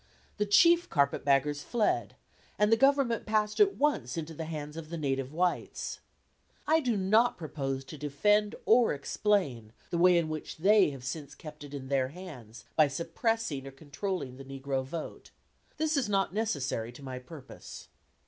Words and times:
The 0.37 0.47
chief 0.47 0.89
carpet 0.89 1.23
baggers 1.23 1.61
fled, 1.61 2.15
and 2.57 2.71
the 2.71 2.75
government 2.75 3.27
passed 3.27 3.59
at 3.59 3.75
once 3.75 4.17
into 4.17 4.33
the 4.33 4.45
hands 4.45 4.75
of 4.75 4.89
the 4.89 4.97
native 4.97 5.31
whites. 5.31 5.99
I 6.65 6.79
do 6.79 6.97
not 6.97 7.37
propose 7.37 7.85
to 7.85 7.99
defend 7.99 8.55
or 8.65 8.93
explain 8.95 9.73
the 9.91 9.99
way 9.99 10.17
in 10.17 10.27
which 10.27 10.57
they 10.57 10.89
have 10.89 11.03
since 11.05 11.33
then 11.35 11.37
kept 11.37 11.63
it 11.63 11.75
in 11.75 11.87
their 11.89 12.07
hands, 12.07 12.65
by 12.75 12.87
suppressing 12.87 13.67
or 13.67 13.71
controlling 13.71 14.37
the 14.37 14.43
negro 14.43 14.83
vote. 14.83 15.29
This 15.77 15.95
is 15.95 16.09
not 16.09 16.33
necessary 16.33 16.91
to 16.93 17.03
my 17.03 17.19
purpose. 17.19 17.87